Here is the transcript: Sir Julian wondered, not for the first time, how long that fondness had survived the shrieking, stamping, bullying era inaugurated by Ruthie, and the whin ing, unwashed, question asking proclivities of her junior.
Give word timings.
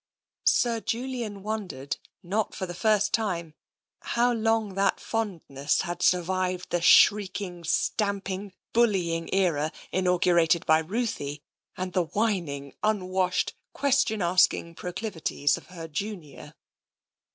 Sir 0.49 0.79
Julian 0.79 1.43
wondered, 1.43 1.97
not 2.23 2.55
for 2.55 2.65
the 2.65 2.73
first 2.73 3.13
time, 3.13 3.53
how 4.01 4.33
long 4.33 4.73
that 4.73 4.99
fondness 4.99 5.81
had 5.81 6.01
survived 6.01 6.71
the 6.71 6.81
shrieking, 6.81 7.63
stamping, 7.63 8.51
bullying 8.73 9.31
era 9.31 9.71
inaugurated 9.91 10.65
by 10.65 10.79
Ruthie, 10.79 11.43
and 11.77 11.93
the 11.93 12.05
whin 12.05 12.47
ing, 12.47 12.73
unwashed, 12.81 13.53
question 13.73 14.23
asking 14.23 14.73
proclivities 14.73 15.55
of 15.55 15.67
her 15.67 15.87
junior. 15.87 16.55